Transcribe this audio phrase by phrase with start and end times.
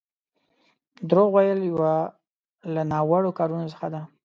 [1.09, 1.75] دروغ ويل يو
[2.73, 4.01] له ناوړو کارونو څخه دی.